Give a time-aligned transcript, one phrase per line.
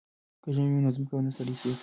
[0.43, 1.77] که ژمی وي نو ځمکه نه ستړې کیږي.